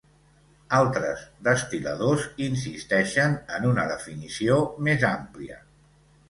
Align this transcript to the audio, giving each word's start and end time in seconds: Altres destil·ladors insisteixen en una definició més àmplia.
Altres 0.77 1.25
destil·ladors 1.47 2.25
insisteixen 2.45 3.37
en 3.59 3.69
una 3.73 3.85
definició 3.93 4.59
més 4.89 5.07
àmplia. 5.13 5.61